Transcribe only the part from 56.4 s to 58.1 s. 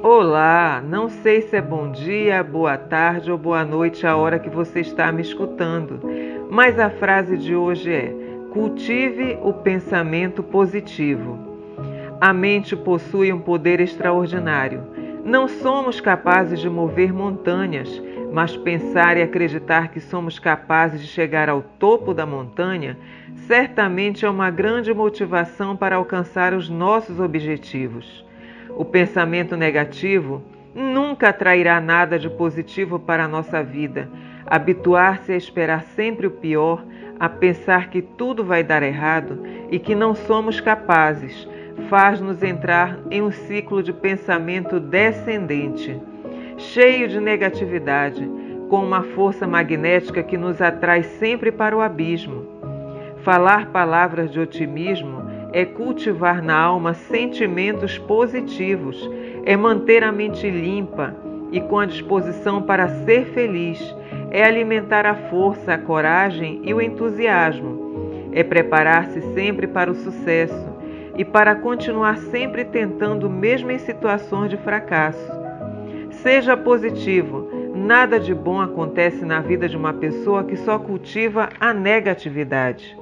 na alma sentimentos